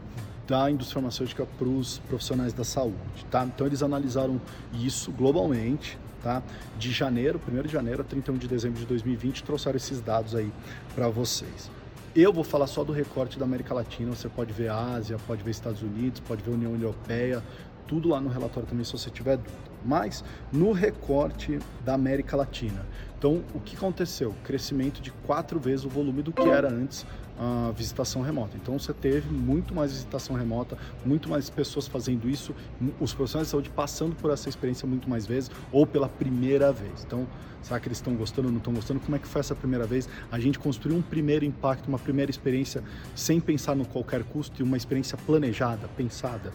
da 0.46 0.70
indústria 0.70 1.00
farmacêutica 1.00 1.46
para 1.58 1.68
os 1.68 1.98
profissionais 2.00 2.52
da 2.52 2.64
saúde, 2.64 2.96
tá? 3.30 3.44
Então 3.44 3.66
eles 3.66 3.82
analisaram 3.82 4.40
isso 4.72 5.10
globalmente, 5.12 5.98
tá? 6.22 6.42
De 6.78 6.92
janeiro, 6.92 7.40
1 7.48 7.62
de 7.62 7.68
janeiro 7.68 8.02
a 8.02 8.04
31 8.04 8.36
de 8.36 8.48
dezembro 8.48 8.78
de 8.78 8.86
2020, 8.86 9.42
trouxeram 9.42 9.76
esses 9.76 10.00
dados 10.00 10.34
aí 10.34 10.52
para 10.94 11.08
vocês. 11.08 11.70
Eu 12.14 12.32
vou 12.32 12.44
falar 12.44 12.68
só 12.68 12.84
do 12.84 12.92
recorte 12.92 13.38
da 13.38 13.44
América 13.44 13.74
Latina, 13.74 14.14
você 14.14 14.28
pode 14.28 14.52
ver 14.52 14.70
Ásia, 14.70 15.16
pode 15.26 15.42
ver 15.42 15.50
Estados 15.50 15.82
Unidos, 15.82 16.20
pode 16.20 16.42
ver 16.42 16.52
União 16.52 16.72
Europeia, 16.72 17.42
tudo 17.86 18.08
lá 18.08 18.20
no 18.20 18.28
relatório 18.28 18.68
também 18.68 18.84
se 18.84 18.92
você 18.92 19.10
tiver 19.10 19.36
dúvida. 19.36 19.74
Mas 19.84 20.24
no 20.52 20.72
recorte 20.72 21.58
da 21.84 21.94
América 21.94 22.36
Latina. 22.36 22.86
Então, 23.18 23.42
o 23.54 23.60
que 23.60 23.76
aconteceu? 23.76 24.34
Crescimento 24.42 25.00
de 25.00 25.10
quatro 25.10 25.60
vezes 25.60 25.84
o 25.84 25.88
volume 25.88 26.22
do 26.22 26.32
que 26.32 26.48
era 26.48 26.68
antes 26.68 27.06
a 27.38 27.72
visitação 27.72 28.22
remota. 28.22 28.56
Então 28.56 28.78
você 28.78 28.92
teve 28.92 29.28
muito 29.28 29.74
mais 29.74 29.92
visitação 29.92 30.36
remota, 30.36 30.78
muito 31.04 31.28
mais 31.28 31.50
pessoas 31.50 31.86
fazendo 31.86 32.28
isso, 32.28 32.54
os 33.00 33.12
profissionais 33.12 33.48
de 33.48 33.50
saúde 33.50 33.70
passando 33.70 34.14
por 34.14 34.30
essa 34.30 34.48
experiência 34.48 34.86
muito 34.86 35.08
mais 35.08 35.26
vezes 35.26 35.50
ou 35.72 35.86
pela 35.86 36.08
primeira 36.08 36.72
vez. 36.72 37.04
Então, 37.04 37.26
será 37.62 37.80
que 37.80 37.88
eles 37.88 37.98
estão 37.98 38.14
gostando 38.14 38.48
ou 38.48 38.52
não 38.52 38.58
estão 38.58 38.72
gostando? 38.72 39.00
Como 39.00 39.16
é 39.16 39.18
que 39.18 39.26
foi 39.26 39.40
essa 39.40 39.54
primeira 39.54 39.86
vez? 39.86 40.08
A 40.30 40.38
gente 40.38 40.58
construiu 40.58 40.96
um 40.96 41.02
primeiro 41.02 41.44
impacto, 41.44 41.88
uma 41.88 41.98
primeira 41.98 42.30
experiência 42.30 42.82
sem 43.14 43.40
pensar 43.40 43.74
no 43.74 43.84
qualquer 43.84 44.22
custo 44.22 44.60
e 44.60 44.62
uma 44.62 44.76
experiência 44.76 45.18
planejada, 45.18 45.88
pensada 45.96 46.52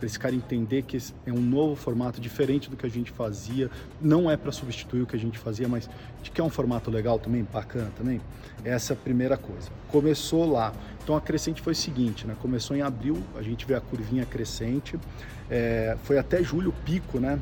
para 0.00 0.06
esse 0.06 0.18
cara 0.18 0.34
entender 0.34 0.82
que 0.82 0.96
é 1.26 1.30
um 1.30 1.42
novo 1.42 1.76
formato 1.76 2.20
diferente 2.22 2.70
do 2.70 2.76
que 2.76 2.86
a 2.86 2.88
gente 2.88 3.10
fazia. 3.10 3.70
Não 4.00 4.30
é 4.30 4.36
para 4.36 4.50
substituir 4.50 5.02
o 5.02 5.06
que 5.06 5.14
a 5.14 5.18
gente 5.18 5.38
fazia, 5.38 5.68
mas 5.68 5.90
de 6.22 6.30
que 6.30 6.40
é 6.40 6.44
um 6.44 6.48
formato 6.48 6.90
legal 6.90 7.18
também, 7.18 7.46
bacana 7.52 7.90
também. 7.98 8.18
Essa 8.64 8.94
é 8.94 8.94
a 8.94 8.96
primeira 8.96 9.36
coisa. 9.36 9.68
Começou 9.88 10.50
lá. 10.50 10.72
Então 11.04 11.14
a 11.14 11.20
crescente 11.20 11.60
foi 11.60 11.74
o 11.74 11.76
seguinte, 11.76 12.26
né? 12.26 12.34
Começou 12.40 12.74
em 12.74 12.80
abril, 12.80 13.22
a 13.36 13.42
gente 13.42 13.66
vê 13.66 13.74
a 13.74 13.80
curvinha 13.80 14.24
crescente. 14.24 14.98
É, 15.50 15.98
foi 16.04 16.18
até 16.18 16.42
julho 16.42 16.72
pico, 16.84 17.20
né? 17.20 17.38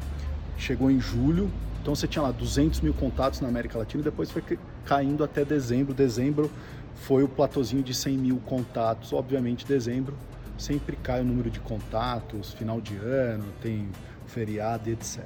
Chegou 0.57 0.91
em 0.91 1.01
julho. 1.01 1.49
Então 1.81 1.95
você 1.95 2.09
tinha 2.09 2.23
lá 2.23 2.33
200 2.33 2.81
mil 2.81 2.93
contatos 2.93 3.41
na 3.41 3.47
América 3.47 3.79
Latina 3.79 4.01
e 4.01 4.05
depois 4.05 4.33
foi 4.33 4.43
caindo 4.85 5.23
até 5.23 5.45
dezembro. 5.45 5.95
Dezembro 5.95 6.51
foi 6.97 7.23
o 7.23 7.29
platôzinho 7.29 7.85
de 7.85 7.95
100 7.95 8.19
mil 8.19 8.37
contatos. 8.39 9.13
Obviamente, 9.13 9.65
dezembro 9.65 10.17
sempre 10.59 10.97
cai 10.97 11.21
o 11.21 11.25
número 11.25 11.51
de 11.51 11.61
contatos, 11.61 12.53
final 12.53 12.81
de 12.81 12.97
ano, 12.97 13.45
tem 13.63 13.89
feriado 14.27 14.91
etc. 14.91 15.25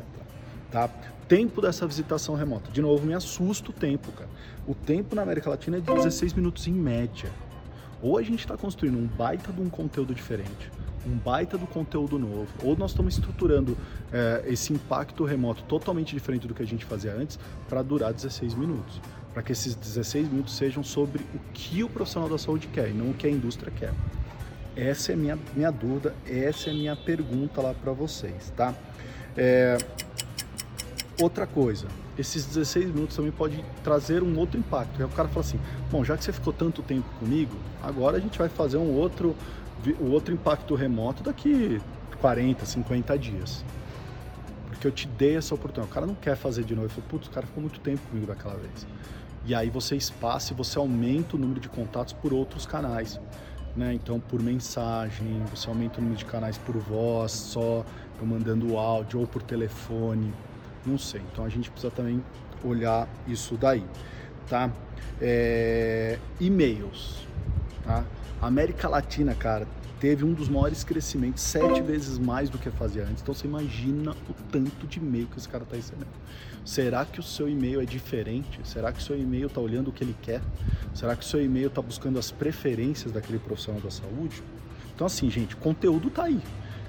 Tá? 0.70 0.88
Tempo 1.28 1.60
dessa 1.60 1.86
visitação 1.86 2.34
remota. 2.34 2.70
De 2.70 2.80
novo, 2.80 3.06
me 3.06 3.14
assusta 3.14 3.70
o 3.70 3.72
tempo, 3.72 4.12
cara. 4.12 4.30
O 4.66 4.74
tempo 4.74 5.14
na 5.14 5.22
América 5.22 5.50
Latina 5.50 5.78
é 5.78 5.80
de 5.80 5.92
16 5.92 6.34
minutos 6.34 6.66
em 6.66 6.72
média. 6.72 7.30
Ou 8.02 8.18
a 8.18 8.22
gente 8.22 8.40
está 8.40 8.56
construindo 8.56 8.98
um 8.98 9.06
baita 9.06 9.52
de 9.52 9.60
um 9.60 9.70
conteúdo 9.70 10.14
diferente, 10.14 10.70
um 11.06 11.16
baita 11.16 11.56
do 11.56 11.66
conteúdo 11.66 12.18
novo, 12.18 12.48
ou 12.62 12.76
nós 12.76 12.90
estamos 12.90 13.14
estruturando 13.14 13.78
é, 14.12 14.42
esse 14.46 14.72
impacto 14.72 15.24
remoto 15.24 15.62
totalmente 15.64 16.12
diferente 16.14 16.48
do 16.48 16.54
que 16.54 16.62
a 16.62 16.66
gente 16.66 16.84
fazia 16.84 17.12
antes 17.12 17.38
para 17.68 17.80
durar 17.80 18.12
16 18.12 18.54
minutos. 18.54 19.00
Para 19.32 19.42
que 19.42 19.52
esses 19.52 19.74
16 19.74 20.28
minutos 20.28 20.54
sejam 20.56 20.82
sobre 20.82 21.22
o 21.34 21.38
que 21.54 21.82
o 21.82 21.88
profissional 21.88 22.28
da 22.28 22.36
saúde 22.36 22.66
quer 22.66 22.90
e 22.90 22.92
não 22.92 23.10
o 23.10 23.14
que 23.14 23.26
a 23.26 23.30
indústria 23.30 23.72
quer. 23.72 23.92
Essa 24.76 25.12
é 25.12 25.16
minha, 25.16 25.38
minha 25.54 25.70
dúvida, 25.70 26.14
essa 26.26 26.70
é 26.70 26.72
minha 26.72 26.96
pergunta 26.96 27.60
lá 27.60 27.74
para 27.74 27.92
vocês, 27.92 28.52
tá? 28.56 28.74
É, 29.36 29.76
outra 31.20 31.46
coisa, 31.46 31.86
esses 32.18 32.46
16 32.46 32.86
minutos 32.86 33.16
também 33.16 33.32
pode 33.32 33.62
trazer 33.84 34.22
um 34.22 34.38
outro 34.38 34.58
impacto. 34.58 34.98
Aí 34.98 35.04
o 35.04 35.08
cara 35.10 35.28
fala 35.28 35.40
assim: 35.40 35.60
bom, 35.90 36.04
já 36.04 36.16
que 36.16 36.24
você 36.24 36.32
ficou 36.32 36.52
tanto 36.52 36.82
tempo 36.82 37.08
comigo, 37.18 37.54
agora 37.82 38.16
a 38.16 38.20
gente 38.20 38.38
vai 38.38 38.48
fazer 38.48 38.78
um 38.78 38.92
outro, 38.92 39.36
o 40.00 40.10
outro 40.10 40.32
impacto 40.32 40.74
remoto 40.74 41.22
daqui 41.22 41.80
40, 42.20 42.64
50 42.64 43.18
dias. 43.18 43.64
Porque 44.68 44.86
eu 44.86 44.90
te 44.90 45.06
dei 45.06 45.36
essa 45.36 45.54
oportunidade. 45.54 45.90
O 45.90 45.94
cara 45.94 46.06
não 46.06 46.14
quer 46.14 46.36
fazer 46.36 46.64
de 46.64 46.74
novo. 46.74 46.86
Ele 46.86 46.94
falou: 46.94 47.10
putz, 47.10 47.28
o 47.28 47.30
cara 47.30 47.46
ficou 47.46 47.60
muito 47.60 47.78
tempo 47.80 48.00
comigo 48.08 48.26
daquela 48.26 48.54
vez. 48.54 48.86
E 49.44 49.54
aí 49.54 49.68
você 49.70 49.96
espaça 49.96 50.52
e 50.52 50.56
você 50.56 50.78
aumenta 50.78 51.36
o 51.36 51.38
número 51.38 51.60
de 51.60 51.68
contatos 51.68 52.12
por 52.12 52.32
outros 52.32 52.64
canais. 52.64 53.20
Né? 53.76 53.94
Então, 53.94 54.20
por 54.20 54.42
mensagem, 54.42 55.42
você 55.50 55.68
aumenta 55.68 55.98
o 55.98 56.02
número 56.02 56.18
de 56.18 56.24
canais 56.26 56.58
por 56.58 56.76
voz, 56.76 57.32
só 57.32 57.84
mandando 58.22 58.76
áudio 58.76 59.18
ou 59.18 59.26
por 59.26 59.42
telefone 59.42 60.32
não 60.84 60.98
sei. 60.98 61.20
Então 61.32 61.44
a 61.44 61.48
gente 61.48 61.70
precisa 61.70 61.92
também 61.92 62.22
olhar 62.64 63.08
isso 63.26 63.56
daí, 63.56 63.84
tá? 64.48 64.70
É, 65.20 66.18
e-mails, 66.40 67.26
tá? 67.84 68.04
América 68.40 68.88
Latina, 68.88 69.34
cara, 69.34 69.66
teve 70.00 70.24
um 70.24 70.32
dos 70.32 70.48
maiores 70.48 70.82
crescimentos, 70.82 71.42
sete 71.42 71.80
vezes 71.80 72.18
mais 72.18 72.50
do 72.50 72.58
que 72.58 72.70
fazia 72.70 73.04
antes. 73.04 73.22
Então 73.22 73.32
você 73.32 73.46
imagina 73.46 74.16
o 74.28 74.34
tanto 74.50 74.86
de 74.86 74.98
e-mail 74.98 75.28
que 75.28 75.38
esse 75.38 75.48
cara 75.48 75.62
está 75.62 75.76
recebendo. 75.76 76.08
Será 76.64 77.04
que 77.04 77.20
o 77.20 77.22
seu 77.22 77.48
e-mail 77.48 77.80
é 77.80 77.84
diferente? 77.84 78.60
Será 78.64 78.92
que 78.92 78.98
o 78.98 79.02
seu 79.02 79.16
e-mail 79.16 79.46
está 79.46 79.60
olhando 79.60 79.88
o 79.88 79.92
que 79.92 80.02
ele 80.02 80.16
quer? 80.20 80.40
Será 80.94 81.14
que 81.14 81.24
o 81.24 81.26
seu 81.26 81.40
e-mail 81.40 81.68
está 81.68 81.80
buscando 81.80 82.18
as 82.18 82.32
preferências 82.32 83.12
daquele 83.12 83.38
profissional 83.38 83.80
da 83.80 83.90
saúde? 83.90 84.42
Então 84.94 85.06
assim, 85.06 85.30
gente, 85.30 85.54
conteúdo 85.54 86.10
tá 86.10 86.24
aí. 86.24 86.40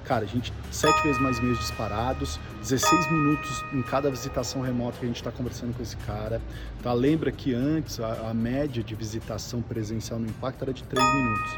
Cara, 0.04 0.24
a 0.24 0.28
gente, 0.28 0.52
sete 0.70 1.02
vezes 1.02 1.20
mais 1.20 1.38
e-mails 1.38 1.58
disparados, 1.58 2.38
16 2.60 3.10
minutos 3.10 3.64
em 3.72 3.80
cada 3.80 4.10
visitação 4.10 4.60
remota 4.60 4.98
que 4.98 5.06
a 5.06 5.08
gente 5.08 5.16
está 5.16 5.32
conversando 5.32 5.74
com 5.74 5.82
esse 5.82 5.96
cara. 5.98 6.42
Tá? 6.82 6.92
Lembra 6.92 7.32
que 7.32 7.54
antes 7.54 7.98
a, 8.00 8.28
a, 8.28 8.34
média 8.34 8.82
de 8.82 8.94
visitação 8.94 9.62
presencial 9.62 10.20
no 10.20 10.26
impacto 10.26 10.62
era 10.62 10.74
de 10.74 10.84
3 10.84 11.14
minutos. 11.14 11.52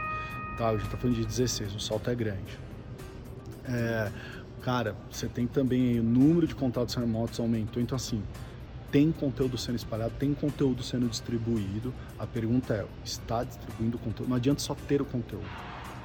Tá? 0.56 0.70
Hoje 0.70 0.84
está 0.84 0.96
falando 0.96 1.16
de 1.16 1.26
16, 1.26 1.74
o 1.74 1.80
salto 1.80 2.08
é 2.08 2.14
grande. 2.14 2.58
É, 3.68 4.12
cara, 4.62 4.94
você 5.10 5.26
tem 5.26 5.48
também 5.48 5.98
o 5.98 6.04
número 6.04 6.46
de 6.46 6.54
contatos 6.54 6.94
remotos 6.94 7.40
aumentou, 7.40 7.82
então 7.82 7.96
assim, 7.96 8.22
tem 8.92 9.10
conteúdo 9.10 9.58
sendo 9.58 9.74
espalhado, 9.74 10.14
tem 10.20 10.32
conteúdo 10.32 10.84
sendo 10.84 11.08
distribuído. 11.08 11.92
A 12.16 12.28
pergunta 12.28 12.74
é, 12.74 12.86
está 13.04 13.42
distribuindo 13.42 13.98
conteúdo? 13.98 14.28
Não 14.28 14.36
adianta 14.36 14.60
só 14.60 14.76
ter 14.86 15.02
o 15.02 15.04
conteúdo 15.04 15.44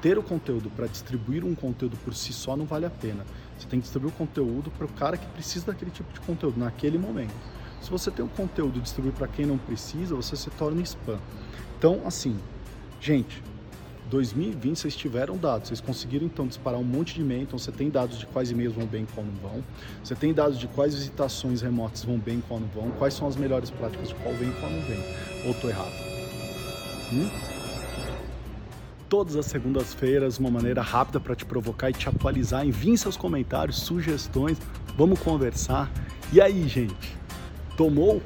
ter 0.01 0.17
o 0.17 0.23
conteúdo 0.23 0.69
para 0.71 0.87
distribuir 0.87 1.45
um 1.45 1.53
conteúdo 1.53 1.95
por 2.03 2.13
si 2.15 2.33
só 2.33 2.57
não 2.57 2.65
vale 2.65 2.85
a 2.85 2.89
pena. 2.89 3.25
Você 3.57 3.67
tem 3.67 3.79
que 3.79 3.83
distribuir 3.83 4.11
o 4.11 4.17
conteúdo 4.17 4.71
para 4.71 4.85
o 4.85 4.89
cara 4.89 5.15
que 5.15 5.25
precisa 5.27 5.67
daquele 5.67 5.91
tipo 5.91 6.11
de 6.11 6.19
conteúdo 6.21 6.59
naquele 6.59 6.97
momento. 6.97 7.33
Se 7.81 7.89
você 7.89 8.09
tem 8.09 8.23
um 8.25 8.29
conteúdo 8.29 8.79
e 8.79 8.81
distribui 8.81 9.11
para 9.11 9.27
quem 9.27 9.45
não 9.45 9.57
precisa, 9.57 10.15
você 10.15 10.35
se 10.35 10.49
torna 10.51 10.81
spam. 10.81 11.19
Então, 11.77 12.01
assim, 12.05 12.37
gente, 12.99 13.43
2020 14.09 14.77
vocês 14.77 14.95
tiveram 14.95 15.37
dados, 15.37 15.69
vocês 15.69 15.79
conseguiram 15.81 16.25
então 16.25 16.45
disparar 16.45 16.79
um 16.79 16.83
monte 16.83 17.15
de 17.15 17.21
e-mail, 17.21 17.43
então 17.43 17.57
você 17.57 17.71
tem 17.71 17.89
dados 17.89 18.19
de 18.19 18.25
quais 18.25 18.51
e-mails 18.51 18.75
vão 18.75 18.85
bem 18.85 19.03
e 19.03 19.07
qual 19.07 19.25
não 19.25 19.33
vão, 19.35 19.63
você 20.03 20.13
tem 20.13 20.33
dados 20.33 20.59
de 20.59 20.67
quais 20.67 20.93
visitações 20.93 21.61
remotas 21.61 22.03
vão 22.03 22.17
bem 22.17 22.39
e 22.39 22.41
qual 22.41 22.59
não 22.59 22.67
vão, 22.67 22.91
quais 22.91 23.13
são 23.13 23.27
as 23.27 23.35
melhores 23.35 23.69
práticas 23.69 24.09
de 24.09 24.15
qual 24.15 24.33
vem 24.35 24.49
e 24.49 24.53
qual 24.53 24.71
não 24.71 24.81
vem. 24.81 24.99
Ou 25.47 25.53
tô 25.53 25.69
errado? 25.69 25.93
Hum? 27.13 27.50
Todas 29.11 29.35
as 29.35 29.45
segundas-feiras, 29.47 30.39
uma 30.39 30.49
maneira 30.49 30.81
rápida 30.81 31.19
para 31.19 31.35
te 31.35 31.43
provocar 31.43 31.89
e 31.89 31.93
te 31.93 32.07
atualizar. 32.07 32.65
Envie 32.65 32.97
seus 32.97 33.17
comentários, 33.17 33.81
sugestões, 33.81 34.57
vamos 34.97 35.19
conversar. 35.19 35.91
E 36.31 36.39
aí, 36.39 36.65
gente? 36.65 37.17
Tomou 37.75 38.21